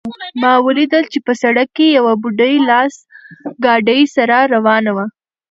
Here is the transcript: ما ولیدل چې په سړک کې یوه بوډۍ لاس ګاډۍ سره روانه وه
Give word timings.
ما 0.41 0.53
ولیدل 0.65 1.03
چې 1.13 1.19
په 1.27 1.33
سړک 1.41 1.67
کې 1.77 1.95
یوه 1.97 2.13
بوډۍ 2.21 2.55
لاس 2.69 2.95
ګاډۍ 3.65 4.01
سره 4.15 4.37
روانه 4.53 4.91
وه 4.95 5.05